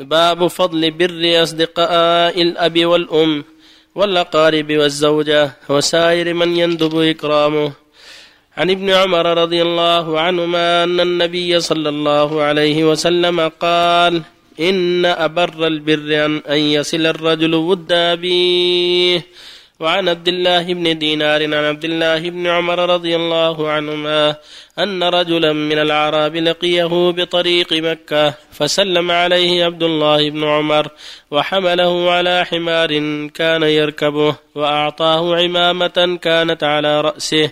باب 0.00 0.46
فضل 0.46 0.90
بر 0.90 1.42
أصدقاء 1.42 2.42
الأب 2.42 2.84
والأم 2.84 3.44
والأقارب 3.94 4.72
والزوجة 4.72 5.52
وسائر 5.68 6.34
من 6.34 6.56
يندب 6.56 7.00
إكرامه. 7.00 7.72
عن 8.56 8.70
ابن 8.70 8.90
عمر 8.90 9.42
رضي 9.42 9.62
الله 9.62 10.20
عنهما 10.20 10.84
أن 10.84 11.00
النبي 11.00 11.60
صلى 11.60 11.88
الله 11.88 12.42
عليه 12.42 12.84
وسلم 12.84 13.48
قال 13.48 14.22
إن 14.60 15.06
أبر 15.06 15.66
البر 15.66 16.40
أن 16.48 16.58
يصل 16.58 17.06
الرجل 17.06 17.54
ود 17.54 17.92
أبيه. 17.92 19.26
وعن 19.80 20.08
عبد 20.08 20.28
الله 20.28 20.74
بن 20.74 20.98
دينار 20.98 21.42
عن 21.42 21.54
عبد 21.54 21.84
الله 21.84 22.30
بن 22.30 22.46
عمر 22.46 22.94
رضي 22.94 23.16
الله 23.16 23.68
عنهما 23.68 24.36
أن 24.78 25.02
رجلا 25.02 25.52
من 25.52 25.78
الأعراب 25.78 26.36
لقيه 26.36 27.10
بطريق 27.10 27.72
مكة 27.72 28.34
فسلم 28.52 29.10
عليه 29.10 29.64
عبد 29.64 29.82
الله 29.82 30.30
بن 30.30 30.44
عمر 30.44 30.88
وحمله 31.30 32.10
على 32.10 32.44
حمار 32.44 32.90
كان 33.34 33.62
يركبه 33.62 34.36
وأعطاه 34.54 35.36
عمامة 35.36 36.18
كانت 36.22 36.64
على 36.64 37.00
رأسه. 37.00 37.50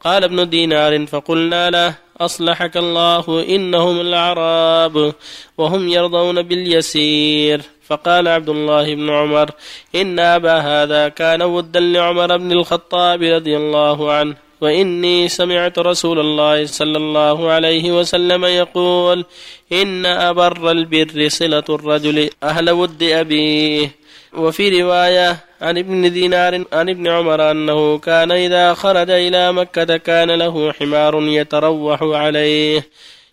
قال 0.00 0.24
ابن 0.24 0.48
دينار 0.48 1.06
فقلنا 1.06 1.70
له 1.70 1.94
أصلحك 2.20 2.76
الله 2.76 3.44
إنهم 3.48 4.00
الأعراب 4.00 5.14
وهم 5.58 5.88
يرضون 5.88 6.42
باليسير. 6.42 7.79
فقال 7.90 8.28
عبد 8.28 8.48
الله 8.48 8.94
بن 8.94 9.10
عمر 9.10 9.50
إن 9.94 10.18
أبا 10.18 10.58
هذا 10.58 11.08
كان 11.08 11.42
ودا 11.42 11.80
لعمر 11.80 12.36
بن 12.36 12.52
الخطاب 12.52 13.22
رضي 13.22 13.56
الله 13.56 14.12
عنه 14.12 14.34
وإني 14.60 15.28
سمعت 15.28 15.78
رسول 15.78 16.20
الله 16.20 16.66
صلى 16.66 16.96
الله 16.96 17.50
عليه 17.50 17.92
وسلم 17.92 18.44
يقول 18.44 19.24
إن 19.72 20.06
أبر 20.06 20.70
البر 20.70 21.28
صلة 21.28 21.64
الرجل 21.68 22.30
أهل 22.42 22.70
ود 22.70 23.02
أبيه. 23.02 23.90
وفي 24.36 24.82
رواية 24.82 25.36
عن 25.60 25.78
ابن 25.78 26.12
دينار 26.12 26.64
عن 26.72 26.88
ابن 26.88 27.08
عمر 27.08 27.50
أنه 27.50 27.98
كان 27.98 28.32
إذا 28.32 28.74
خرج 28.74 29.10
إلى 29.10 29.52
مكة 29.52 29.96
كان 29.96 30.30
له 30.30 30.72
حمار 30.72 31.22
يتروح 31.22 32.02
عليه. 32.02 32.86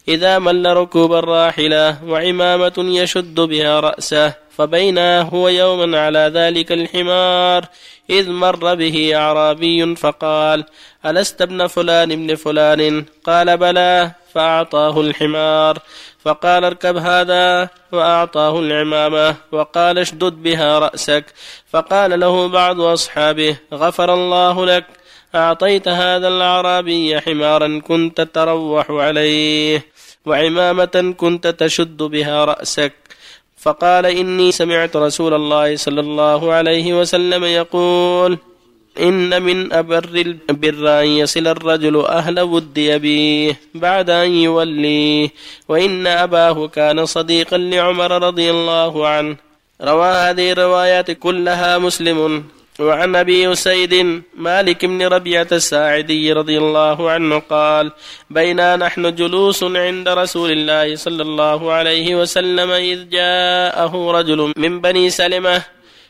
إذا 0.07 0.39
مل 0.39 0.77
ركوب 0.77 1.13
الراحلة 1.13 2.03
وعمامة 2.03 2.73
يشد 2.77 3.39
بها 3.39 3.79
رأسه 3.79 4.46
فبينا 4.57 5.21
هو 5.21 5.47
يوما 5.47 5.99
على 5.99 6.31
ذلك 6.33 6.71
الحمار. 6.71 7.65
إذ 8.09 8.29
مر 8.29 8.75
به 8.75 9.11
أعرابي 9.15 9.95
فقال 9.95 10.65
ألست 11.05 11.41
ابن 11.41 11.67
فلان 11.67 12.11
ابن 12.11 12.35
فلان؟ 12.35 13.05
قال 13.23 13.57
بلى. 13.57 14.11
فأعطاه 14.33 15.01
الحمار. 15.01 15.79
فقال 16.19 16.63
اركب 16.63 16.97
هذا. 16.97 17.69
وأعطاه 17.91 18.59
العمامة. 18.59 19.35
وقال 19.51 19.97
اشدد 19.99 20.33
بها 20.33 20.79
رأسك. 20.79 21.25
فقال 21.69 22.19
له 22.19 22.47
بعض 22.47 22.81
أصحابه 22.81 23.57
غفر 23.73 24.13
الله 24.13 24.65
لك. 24.65 24.85
أعطيت 25.35 25.87
هذا 25.87 26.27
الأعرابي 26.27 27.21
حمارا 27.21 27.81
كنت 27.87 28.21
تروح 28.21 28.91
عليه. 28.91 29.85
وعمامة 30.25 31.13
كنت 31.17 31.47
تشد 31.47 31.97
بها 31.97 32.45
رأسك. 32.45 33.06
فقال 33.57 34.05
إني 34.05 34.51
سمعت 34.51 34.95
رسول 34.95 35.33
الله 35.33 35.75
صلى 35.75 36.01
الله 36.01 36.53
عليه 36.53 36.99
وسلم 36.99 37.43
يقول 37.43 38.37
إن 38.99 39.41
من 39.43 39.73
أبر 39.73 40.03
البر 40.49 41.01
أن 41.01 41.07
يصل 41.07 41.47
الرجل 41.47 42.05
أهل 42.05 42.39
ود 42.39 42.79
أبيه 42.79 43.59
بعد 43.75 44.09
أن 44.09 44.29
يوليه 44.31 45.29
وإن 45.69 46.07
أباه 46.07 46.67
كان 46.67 47.05
صديقا 47.05 47.57
لعمر 47.57 48.11
رضي 48.27 48.51
الله 48.51 49.07
عنه. 49.07 49.35
روى 49.81 50.07
هذه 50.07 50.51
الروايات 50.51 51.11
كلها 51.11 51.77
مسلم. 51.77 52.43
وعن 52.79 53.15
أبي 53.15 53.51
اسيد 53.53 54.21
مالك 54.37 54.85
بن 54.85 55.01
ربيعة 55.07 55.47
الساعدي 55.51 56.33
رضي 56.33 56.57
الله 56.57 57.11
عنه 57.11 57.39
قال 57.39 57.91
بينا 58.29 58.75
نحن 58.75 59.15
جلوس 59.15 59.63
عند 59.63 60.09
رسول 60.09 60.51
الله 60.51 60.95
صلى 60.95 61.21
الله 61.23 61.71
عليه 61.71 62.15
وسلم 62.15 62.71
إذ 62.71 63.09
جاءه 63.09 64.11
رجل 64.11 64.53
من 64.57 64.81
بني 64.81 65.09
سلمة 65.09 65.61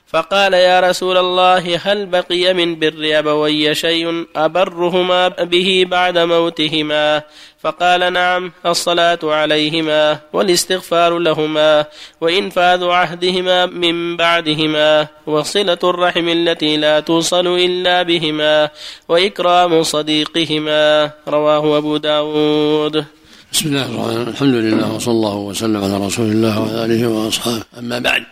فقال 0.07 0.53
يا 0.53 0.79
رسول 0.79 1.17
الله 1.17 1.77
هل 1.83 2.05
بقي 2.05 2.53
من 2.53 2.79
بر 2.79 3.19
أبوي 3.19 3.75
شيء 3.75 4.25
أبرهما 4.35 5.27
به 5.27 5.85
بعد 5.87 6.17
موتهما؟ 6.17 7.21
فقال 7.59 8.13
نعم 8.13 8.51
الصلاة 8.65 9.19
عليهما 9.23 10.19
والاستغفار 10.33 11.17
لهما 11.17 11.85
وإنفاذ 12.21 12.83
عهدهما 12.83 13.65
من 13.65 14.17
بعدهما 14.17 15.07
وصلة 15.27 15.79
الرحم 15.83 16.29
التي 16.29 16.77
لا 16.77 16.99
توصل 16.99 17.47
إلا 17.47 18.03
بهما 18.03 18.69
وإكرام 19.09 19.83
صديقهما. 19.83 21.11
رواه 21.27 21.77
أبو 21.77 21.97
داود. 21.97 23.05
بسم 23.53 23.69
الله 23.69 23.85
الرحمن 23.85 24.11
الرحيم. 24.11 24.29
الحمد 24.29 24.53
لله 24.53 24.93
وصلى 24.95 25.11
الله 25.11 25.35
وسلم 25.35 25.83
على 25.83 26.05
رسول 26.05 26.31
الله 26.31 26.61
وعلى 26.61 26.85
آله 26.85 27.07
وأصحابه. 27.07 27.63
أما 27.79 27.99
بعد 27.99 28.23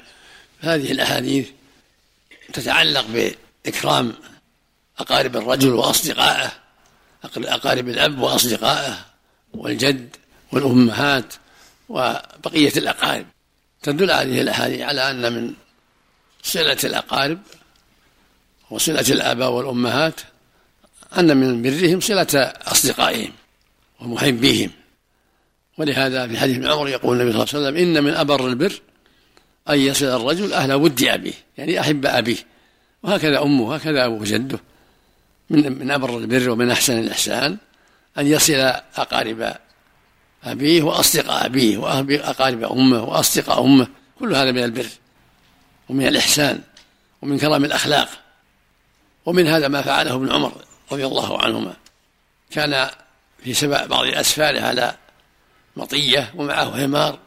هذه 0.59 0.91
الأحاديث 0.91 1.54
تتعلق 2.53 3.05
بإكرام 3.65 4.13
أقارب 4.99 5.37
الرجل 5.37 5.73
وأصدقائه 5.73 6.51
أقارب 7.37 7.89
الأب 7.89 8.19
وأصدقائه 8.19 8.97
والجد 9.53 10.15
والأمهات 10.51 11.33
وبقية 11.89 12.73
الأقارب. 12.77 13.25
تدل 13.83 14.11
هذه 14.11 14.41
الأحاديث 14.41 14.81
على 14.81 15.11
أن 15.11 15.33
من 15.33 15.53
صلة 16.43 16.77
الأقارب 16.83 17.39
وصلة 18.71 19.05
الآباء 19.09 19.51
والأمهات 19.51 20.21
أن 21.17 21.37
من 21.37 21.61
برهم 21.61 21.99
صلة 21.99 22.53
أصدقائهم 22.61 23.33
ومحبيهم. 23.99 24.71
ولهذا 25.77 26.27
في 26.27 26.39
حديث 26.39 26.57
ابن 26.57 26.71
عمر 26.71 26.87
يقول 26.89 27.21
النبي 27.21 27.31
صلى 27.31 27.43
الله 27.43 27.55
عليه 27.55 27.79
وسلم 27.79 27.97
إن 27.97 28.03
من 28.03 28.13
أبر 28.13 28.47
البر 28.47 28.81
أن 29.69 29.79
يصل 29.79 30.05
الرجل 30.05 30.53
أهل 30.53 30.73
ود 30.73 31.03
أبيه 31.03 31.33
يعني 31.57 31.79
أحب 31.79 32.05
أبيه. 32.05 32.37
وهكذا 33.03 33.41
أمه 33.41 33.63
وهكذا 33.63 34.05
أبوه 34.05 34.23
جده. 34.23 34.59
من 35.49 35.79
من 35.79 35.91
أبر 35.91 36.17
البر 36.17 36.49
ومن 36.49 36.71
أحسن 36.71 36.99
الإحسان 36.99 37.57
أن 38.17 38.27
يصل 38.27 38.53
أقارب 38.95 39.55
أبيه 40.43 40.83
وأصدقاء 40.83 41.45
أبيه 41.45 41.77
وأقارب 41.77 42.63
أمه 42.63 43.03
وأصدقاء 43.03 43.63
أمه. 43.63 43.87
كل 44.19 44.35
هذا 44.35 44.51
من 44.51 44.63
البر 44.63 44.87
ومن 45.89 46.07
الإحسان 46.07 46.61
ومن 47.21 47.39
كرم 47.39 47.65
الأخلاق. 47.65 48.09
ومن 49.25 49.47
هذا 49.47 49.67
ما 49.67 49.81
فعله 49.81 50.15
ابن 50.15 50.31
عمر 50.31 50.51
رضي 50.91 51.05
الله 51.05 51.41
عنهما. 51.41 51.73
كان 52.51 52.89
في 53.43 53.53
سبع 53.53 53.85
بعض 53.85 54.03
الأسفار 54.03 54.63
على 54.63 54.95
مطية 55.75 56.33
ومعه 56.35 56.81
حمار 56.81 57.19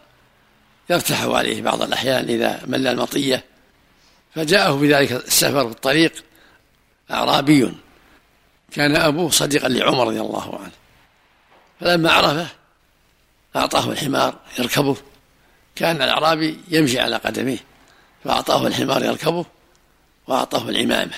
يرتاح 0.90 1.24
عليه 1.24 1.62
بعض 1.62 1.82
الأحيان 1.82 2.24
إذا 2.24 2.60
مل 2.66 2.86
المطية 2.86 3.44
فجاءه 4.34 4.78
في 4.78 4.94
ذلك 4.94 5.12
السفر 5.12 5.64
في 5.64 5.70
الطريق 5.70 6.24
أعرابي. 7.10 7.72
كان 8.72 8.96
أبوه 8.96 9.30
صديقا 9.30 9.68
لعمر 9.68 10.06
رضي 10.06 10.20
الله 10.20 10.58
عنه. 10.58 10.72
فلما 11.80 12.12
عرفه 12.12 12.46
أعطاه 13.56 13.92
الحمار 13.92 14.34
يركبه. 14.58 14.96
كان 15.76 16.02
الأعرابي 16.02 16.60
يمشي 16.68 17.00
على 17.00 17.16
قدميه 17.16 17.58
فأعطاه 18.24 18.66
الحمار 18.66 19.04
يركبه 19.04 19.44
وأعطاه 20.26 20.68
العمامة. 20.68 21.14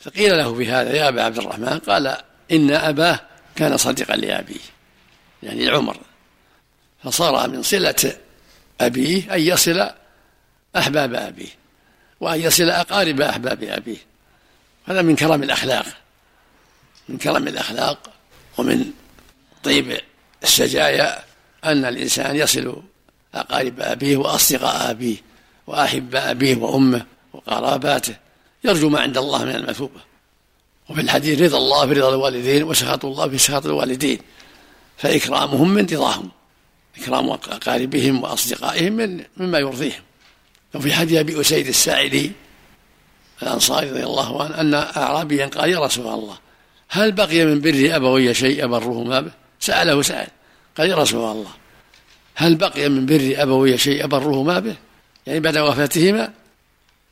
فقيل 0.00 0.38
له 0.38 0.52
بهذا 0.52 0.96
يا 0.96 1.08
أبا 1.08 1.22
عبد 1.22 1.38
الرحمن 1.38 1.78
قال 1.78 2.16
إن 2.52 2.70
أباه 2.70 3.20
كان 3.56 3.76
صديقا 3.76 4.16
لأبيه 4.16 4.60
يعني 5.42 5.70
عمر 5.70 5.96
فصار 7.04 7.48
من 7.48 7.62
صلة 7.62 8.16
أبيه 8.86 9.34
أن 9.34 9.40
يصل 9.40 9.90
أحباب 10.76 11.14
أبيه 11.14 11.48
وأن 12.20 12.40
يصل 12.40 12.70
أقارب 12.70 13.20
أحباب 13.20 13.64
أبيه. 13.64 13.96
هذا 14.86 15.02
من 15.02 15.16
كرم 15.16 15.42
الأخلاق 15.42 15.86
من 17.08 17.18
كرم 17.18 17.48
الأخلاق 17.48 18.10
ومن 18.58 18.84
طيب 19.64 20.00
السجايا 20.42 21.24
أن 21.64 21.84
الإنسان 21.84 22.36
يصل 22.36 22.82
أقارب 23.34 23.80
أبيه 23.80 24.16
وأصدقاء 24.16 24.90
أبيه 24.90 25.16
وأحب 25.66 26.14
أبيه 26.14 26.56
وأمه 26.56 27.06
وقراباته. 27.32 28.16
يرجو 28.64 28.88
ما 28.88 29.00
عند 29.00 29.18
الله 29.18 29.44
من 29.44 29.54
المثوبة. 29.54 30.00
وفي 30.88 31.00
الحديث 31.00 31.42
رضا 31.42 31.58
الله 31.58 31.86
في 31.86 31.92
رضا 31.92 32.08
الوالدين 32.08 32.62
وسخط 32.62 33.04
الله 33.04 33.28
في 33.28 33.38
سخط 33.38 33.66
الوالدين 33.66 34.18
فإكرامهم 34.96 35.70
من 35.70 35.86
رضاهم 35.92 36.30
إكرام 36.98 37.30
أقاربهم 37.30 38.22
وأصدقائهم 38.22 38.92
من 38.92 39.24
مما 39.36 39.58
يرضيهم. 39.58 40.02
وفي 40.74 40.92
حديث 40.92 41.18
أبي 41.18 41.40
أسيد 41.40 41.66
الساعدي 41.66 42.32
الأنصاري 43.42 43.90
رضي 43.90 44.04
الله 44.04 44.42
عنه 44.42 44.60
أن 44.60 44.74
أعرابيا 44.74 45.46
قال 45.46 45.70
يا 45.70 45.78
رسول 45.78 46.06
الله 46.06 46.38
هل 46.88 47.12
بقي 47.12 47.44
من 47.44 47.60
بر 47.60 47.96
أبوي 47.96 48.34
شيء 48.34 48.64
أبرهما 48.64 49.20
به 49.20 49.30
سأله 49.60 50.02
سأل 50.02 50.26
قال 50.78 50.90
يا 50.90 50.96
رسول 50.96 51.30
الله 51.32 51.50
هل 52.34 52.54
بقي 52.54 52.88
من 52.88 53.06
بر 53.06 53.34
أبوي 53.36 53.78
شيء 53.78 54.04
أبرهما 54.04 54.58
به 54.58 54.76
يعني 55.26 55.40
بعد 55.40 55.58
وفاتهما 55.58 56.32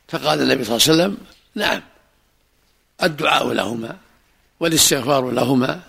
فقال 0.07 0.41
النبي 0.41 0.63
صلى 0.63 0.75
الله 0.75 1.03
عليه 1.03 1.13
وسلم 1.13 1.17
نعم 1.55 1.81
الدعاء 3.03 3.53
لهما 3.53 3.97
والاستغفار 4.59 5.31
لهما 5.31 5.81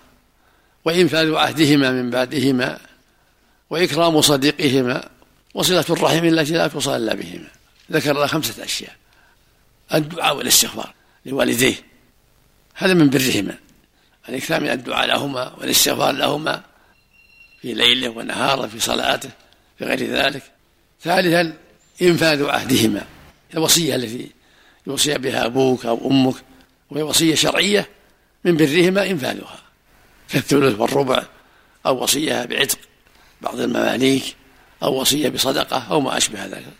وإنفاذ 0.85 1.35
عهدهما 1.35 1.90
من 1.90 2.11
بعدهما 2.11 2.79
وإكرام 3.70 4.20
صديقهما 4.20 5.08
وصلة 5.55 5.84
الرحم 5.90 6.25
التي 6.25 6.52
لا 6.52 6.69
توصل 6.69 6.96
إلا 6.96 7.14
بهما. 7.14 7.49
ذكر 7.93 8.26
خمسة 8.26 8.64
أشياء. 8.64 8.96
الدعاء 9.94 10.37
والاستغفار 10.37 10.94
لوالديه. 11.26 11.75
هذا 12.75 12.94
من 12.94 13.11
برهما. 13.11 13.58
الإكثار 14.28 14.61
من 14.61 14.69
الدعاء 14.69 15.06
لهما 15.06 15.55
والاستغفار 15.58 16.12
لهما 16.12 16.62
في 17.62 17.75
ليله 17.75 18.08
ونهاره 18.08 18.66
في 18.66 18.81
صلاته 18.81 19.31
في 19.78 19.84
غير 19.84 20.11
ذلك. 20.11 20.43
ثالثا 21.02 21.56
إنفاذ 22.02 22.44
عهدهما. 22.44 23.06
الوصية 23.55 23.94
التي 23.94 24.31
يوصي 24.87 25.19
بها 25.19 25.46
أبوك 25.46 25.87
أو 25.87 26.11
أمك. 26.11 26.34
وهي 26.90 27.02
وصية 27.02 27.34
شرعية 27.34 27.88
من 28.44 28.56
برهما 28.56 29.11
إنفاذها. 29.11 29.58
كالثلث 30.28 30.81
والربع 30.81 31.22
أو 31.87 32.02
وصية 32.02 32.44
بعتق. 32.44 32.78
بعض 33.44 33.61
المماليك 33.61 34.37
أو 34.82 35.00
وصية 35.00 35.29
بصدقة 35.29 35.87
أو 35.91 36.00
ما 36.00 36.17
أشبه 36.17 36.44
ذلك. 36.44 36.73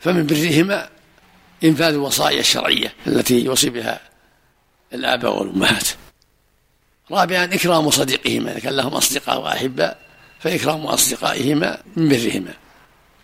فمن 0.00 0.26
برهما 0.26 0.88
إنفاذ 1.64 1.92
الوصايا 1.94 2.40
الشرعية 2.40 2.92
التي 3.06 3.44
يوصي 3.44 3.70
بها 3.70 4.00
الآباء 4.92 5.38
والأمهات. 5.38 5.88
رابعا 7.10 7.44
إكرام 7.44 7.90
صديقهما 7.90 8.52
إذا 8.52 8.60
كان 8.60 8.76
لهم 8.76 8.94
أصدقاء 8.94 9.40
وأحباء 9.40 9.98
فإكرام 10.40 10.86
أصدقائهما 10.86 11.82
من 11.96 12.08
برهما 12.08 12.54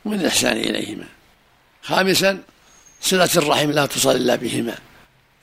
ومن 0.05 0.20
الإحسان 0.20 0.56
إليهما. 0.56 1.05
خامسا 1.82 2.43
صلة 3.00 3.31
الرحم 3.37 3.70
لا 3.70 3.87
تصل 3.87 4.17
إلا 4.17 4.34
بهما 4.34 4.75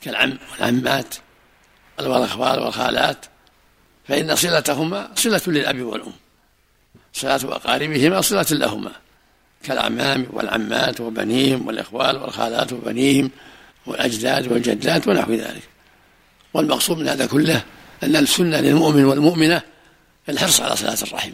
كالعم 0.00 0.38
والعمات 0.52 1.14
والأخوال 2.00 2.60
والخالات 2.60 3.26
فإن 4.08 4.36
صلتهما 4.36 5.10
صلة 5.14 5.42
للأب 5.46 5.80
والأم. 5.80 6.12
صلاة 7.12 7.40
أقاربهما 7.44 8.20
صلة 8.20 8.46
لهما. 8.50 8.92
كالأعمام 9.64 10.26
والعمات 10.32 11.00
وبنيهم 11.00 11.66
والإخوال 11.66 12.16
والخالات 12.16 12.72
وبنيهم 12.72 13.30
والأجداد 13.86 14.52
والجدات 14.52 15.08
ونحو 15.08 15.32
ذلك. 15.32 15.62
والمقصود 16.54 16.98
من 16.98 17.08
هذا 17.08 17.26
كله 17.26 17.62
أن 18.02 18.16
السنة 18.16 18.60
للمؤمن 18.60 19.04
والمؤمنة 19.04 19.62
الحرص 20.28 20.60
على 20.60 20.76
صلاة 20.76 20.98
الرحم 21.02 21.32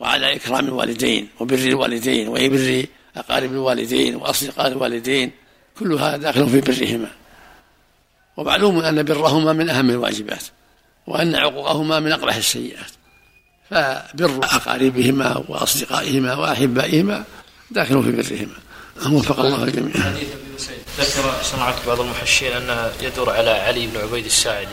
وعلى 0.00 0.36
إكرام 0.36 0.66
الوالدين 0.66 1.28
وبر 1.40 1.58
الوالدين 1.58 2.28
وبر 2.28 2.86
أقارب 3.16 3.52
الوالدين 3.52 4.16
وأصدقاء 4.16 4.66
الوالدين 4.66 5.30
كل 5.78 5.92
هذا 5.92 6.16
داخل 6.16 6.48
في 6.48 6.60
برهما. 6.60 7.10
ومعلوم 8.36 8.78
أن 8.78 9.02
برهما 9.02 9.52
من 9.52 9.70
أهم 9.70 9.90
الواجبات 9.90 10.42
وأن 11.06 11.34
عقوقهما 11.34 12.00
من 12.00 12.12
أقبح 12.12 12.36
السيئات. 12.36 12.90
فبر 13.70 14.44
أقاربهما 14.44 15.44
وأصدقائهما 15.48 16.34
وأحبائهما 16.34 17.24
داخل 17.70 18.02
في 18.02 18.12
برهما. 18.12 19.16
وفق 19.18 19.40
الله 19.40 19.64
الجميع. 19.64 19.92
حديث 19.92 20.28
أبي 20.28 20.58
سعيد 20.58 20.78
ذكر 20.98 21.42
سمعت 21.42 21.74
بعض 21.86 22.00
المحشين 22.00 22.52
انه 22.52 22.90
يدور 23.02 23.30
على 23.30 23.50
علي 23.50 23.86
بن 23.86 24.00
عبيد 24.00 24.24
الساعدي. 24.24 24.68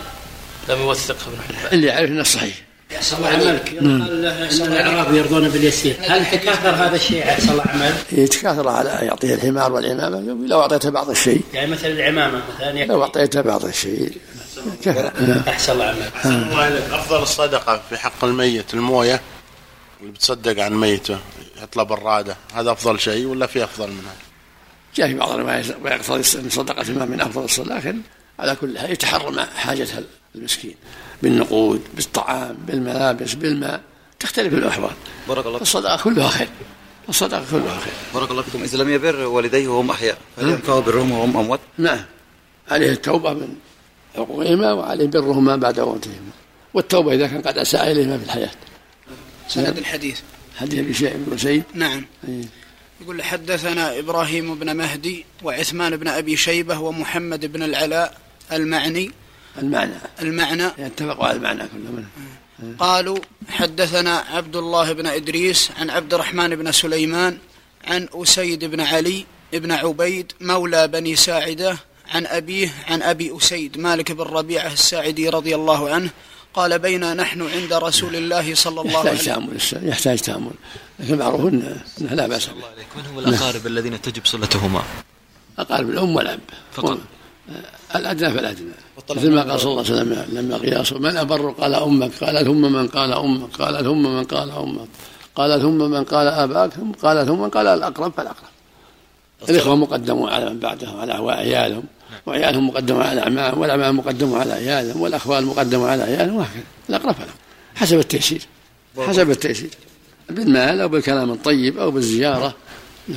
لم 0.69 0.81
يوثقه 0.81 1.27
ابن 1.27 1.57
حبان. 1.57 1.73
اللي 1.73 1.87
يعرف 1.87 2.09
إنه 2.09 2.23
صحيح. 2.23 2.55
يحصل 2.91 3.15
الله 3.17 3.27
عملك 3.27 3.69
قال 3.79 4.25
إن 4.25 4.61
الأعراب 4.61 5.13
يرضون 5.13 5.49
باليسير. 5.49 5.95
هل 6.01 6.25
تكاثر 6.25 6.69
هذا 6.69 6.95
الشيء 6.95 7.17
يحصل 7.17 7.51
الله 7.51 7.63
عمل؟ 7.63 7.93
يتكاثر 8.11 8.69
على 8.69 8.89
يعطيه 8.89 9.33
الحمار 9.33 9.73
والعمامه 9.73 10.47
لو 10.47 10.61
أعطيته 10.61 10.89
بعض 10.89 11.09
الشيء. 11.09 11.41
يعني 11.53 11.71
مثلا 11.71 11.91
العمامة 11.91 12.41
مثلا 12.55 12.85
لو 12.85 13.03
أعطيته 13.03 13.41
بعض 13.41 13.65
الشيء. 13.65 14.17
أحسن 15.47 15.73
الله 15.73 15.85
عملك 16.25 16.89
أفضل 16.91 17.21
الصدقة 17.21 17.81
في 17.89 17.97
حق 17.97 18.25
الميت 18.25 18.73
الموية 18.73 19.21
اللي 20.01 20.11
بتصدق 20.11 20.63
عن 20.63 20.73
ميته 20.73 21.19
يطلب 21.63 21.93
الرادة. 21.93 22.37
هذا 22.53 22.71
أفضل 22.71 22.99
شيء 22.99 23.25
ولا 23.25 23.47
في 23.47 23.63
أفضل 23.63 23.87
من 23.87 23.99
هذا؟ 23.99 24.15
جاء 24.95 25.07
في 25.07 25.13
بعض 25.13 25.31
الروايات 25.31 25.65
ويقتضي 25.83 26.39
ان 26.39 26.49
صدقة 26.49 26.81
الماء 26.81 27.07
من 27.07 27.21
أفضل 27.21 27.43
الصلاه 27.43 27.77
لكن 27.77 28.01
على 28.39 28.55
كل 28.55 28.79
حال 28.79 28.91
يتحرم 28.91 29.39
حاجة 29.39 29.87
المسكين. 30.35 30.75
بالنقود 31.23 31.81
بالطعام 31.93 32.57
بالملابس 32.67 33.33
بالماء. 33.33 33.81
تختلف 34.19 34.53
الأحوال. 34.53 34.91
بارك 35.27 35.45
الله 35.45 35.61
الصدقة 35.61 36.03
كلها 36.03 36.27
خير. 36.27 36.49
الصدقة 37.09 37.43
كلها 37.51 37.79
خير. 37.79 37.93
بارك 38.13 38.31
الله 38.31 38.41
فيكم. 38.41 38.63
إذا 38.63 38.77
لم 38.77 38.89
يبر 38.89 39.15
والديه 39.15 39.67
وهم 39.67 39.91
أحياء. 39.91 40.17
هل 40.37 40.49
ينفع 40.49 40.79
برهم 40.79 41.11
وهم 41.11 41.37
أموات؟ 41.37 41.59
نعم. 41.77 42.05
عليه 42.71 42.91
التوبة 42.91 43.33
من 43.33 43.55
حقوقهما 44.15 44.73
وعليه 44.73 45.07
برهما 45.07 45.55
بعد 45.55 45.79
موتهما. 45.79 46.31
والتوبة 46.73 47.13
إذا 47.13 47.27
كان 47.27 47.41
قد 47.41 47.57
أساء 47.57 47.91
اليهما 47.91 48.17
في 48.17 48.23
الحياة. 48.23 48.51
سند 49.47 49.77
الحديث. 49.77 50.19
حديث 50.57 50.79
أبي 50.79 50.93
شيء 50.93 51.13
بن 51.27 51.37
سيد. 51.37 51.63
نعم. 51.73 52.05
أيه. 52.27 52.43
يقول 53.01 53.23
حدثنا 53.23 53.99
إبراهيم 53.99 54.55
بن 54.55 54.75
مهدي 54.75 55.25
وعثمان 55.43 55.97
بن 55.97 56.07
أبي 56.07 56.37
شيبة 56.37 56.79
ومحمد 56.79 57.45
بن 57.45 57.63
العلاء 57.63 58.17
المعني. 58.51 59.11
المعنى. 59.57 59.95
المعنى. 60.21 60.65
اتفقوا 60.65 61.25
على 61.25 61.37
المعنى 61.37 61.63
كلهم 61.67 62.05
قالوا 62.79 63.17
حدثنا 63.49 64.17
عبد 64.17 64.55
الله 64.55 64.93
بن 64.93 65.07
إدريس 65.07 65.71
عن 65.79 65.89
عبد 65.89 66.13
الرحمن 66.13 66.55
بن 66.55 66.71
سليمان 66.71 67.37
عن 67.83 68.07
أسيد 68.13 68.65
بن 68.65 68.79
علي 68.79 69.25
بن 69.53 69.71
عبيد 69.71 70.31
مولى 70.41 70.87
بني 70.87 71.15
ساعدة 71.15 71.77
عن 72.13 72.25
أبيه 72.25 72.69
عن 72.87 73.01
أبي 73.01 73.37
أسيد 73.37 73.77
مالك 73.77 74.11
بن 74.11 74.23
ربيعة 74.23 74.73
الساعدي 74.73 75.29
رضي 75.29 75.55
الله 75.55 75.89
عنه 75.89 76.09
قال 76.53 76.79
بينا 76.79 77.13
نحن 77.13 77.41
عند 77.41 77.73
رسول 77.73 78.15
الله 78.15 78.55
صلى 78.55 78.81
الله 78.81 78.99
عليه 78.99 79.11
وسلم 79.11 79.49
يحتاج 79.55 79.59
تأمل 79.71 79.89
يحتاج 79.89 80.19
تأمل. 80.19 80.51
لكن 80.99 81.17
معروف 81.17 81.41
انه 81.41 81.81
لا 81.99 82.27
بأس 82.27 82.49
الله 82.49 82.67
عليك. 82.67 82.87
من 82.97 83.05
هم 83.05 83.19
الأقارب 83.19 83.67
الذين 83.67 84.01
تجب 84.01 84.25
صلتهما؟ 84.25 84.83
أقارب 85.59 85.89
الأم 85.89 86.15
والأب. 86.15 86.39
فقط. 86.71 86.97
الأدنى 87.95 88.33
فالأدنى. 88.33 88.71
مثل 89.09 89.31
ما 89.31 89.41
قال 89.41 89.59
صلى 89.59 89.71
الله 89.71 89.83
عليه 89.83 89.93
وسلم 89.93 90.25
لما 90.37 90.57
قياسه 90.57 90.99
من 90.99 91.17
أبر؟ 91.17 91.51
قال 91.51 91.75
أمك. 91.75 92.23
قال 92.23 92.45
ثم 92.45 92.61
من؟ 92.61 92.87
قال 92.87 93.13
أمك. 93.13 93.55
قال 93.55 93.83
ثم 93.83 94.03
من؟ 94.03 94.23
قال 94.23 94.51
أمك. 94.51 94.87
قال 95.35 95.61
ثم 95.61 95.77
من؟ 95.77 96.03
قال 96.03 96.27
أباك. 96.27 96.73
ثم 96.73 96.91
قال 96.91 97.25
ثم 97.27 97.39
من؟ 97.41 97.49
قال 97.49 97.67
الأقرب 97.67 98.13
فالأقرب. 98.17 98.53
الإخوة 99.49 99.75
مقدمون 99.75 100.29
على 100.29 100.49
من 100.49 100.59
بعدهم 100.59 100.99
على 100.99 101.13
عيالهم. 101.13 101.83
وعيالهم 102.25 102.67
مقدمون 102.67 103.01
على 103.01 103.13
الاعمام 103.13 103.59
والأعمام 103.59 103.97
مقدمون 103.97 104.39
على 104.39 104.53
عيالهم 104.53 105.01
والاخوال 105.01 105.45
مقدمون 105.45 105.89
على 105.89 106.03
عيالهم 106.03 106.35
وهكذا. 106.35 106.63
الاقرب 106.89 107.13
فالاقرب 107.13 107.35
حسب 107.75 107.99
التيسير 107.99 108.41
حسب 108.97 109.31
التيسير 109.31 109.69
بالمال 110.29 110.81
أو 110.81 110.87
بالكلام 110.87 111.31
الطيب 111.31 111.77
أو 111.77 111.91
بالزيارة. 111.91 112.55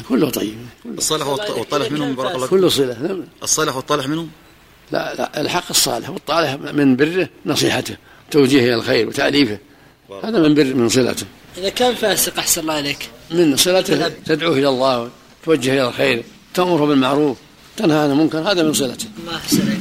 كله 0.09 0.31
طيب. 0.31 0.57
الصالح 0.87 1.27
والطالح 1.27 1.93
منهم 1.93 2.15
بارك 2.15 2.35
الله 2.35 2.47
كله 2.47 2.69
صلة. 2.69 3.03
نعم. 3.03 3.25
الصالح 3.43 3.77
والطالح 3.77 4.09
منهم؟ 4.09 4.29
لا 4.93 5.15
لا. 5.15 5.41
الحق 5.41 5.65
الصالح. 5.71 6.11
والطالح 6.11 6.55
من 6.55 6.97
بره 6.97 7.29
نصيحته 7.47 7.97
توجيهه 8.31 8.65
إلى 8.65 8.75
الخير 8.75 9.09
وتاليفه 9.09 9.59
هذا 10.25 10.39
من 10.39 10.55
بر 10.55 10.75
من 10.75 10.89
صلته. 10.89 11.27
إذا 11.59 11.69
كان 11.69 11.95
فاسق 11.95 12.39
أحسن 12.39 12.61
الله 12.61 12.81
إليك. 12.81 13.09
من 13.31 13.57
صلته 13.57 14.09
تدعوه 14.09 14.59
إلى 14.59 14.69
الله 14.69 15.11
توجه 15.45 15.73
إلى 15.73 15.89
الخير 15.89 16.25
تأمره 16.55 16.87
بالمعروف. 16.87 17.37
تنهى 17.77 17.99
عن 17.99 18.11
المنكر 18.11 18.39
هذا 18.39 18.63
من 18.63 18.73
صلته 18.73 19.07
الله 19.19 19.76